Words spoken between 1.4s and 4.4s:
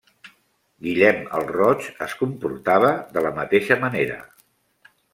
el Roig es comportava de la mateixa manera.